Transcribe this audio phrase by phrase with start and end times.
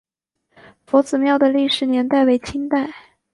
[0.87, 2.89] 佛子庙的历史年代为清代。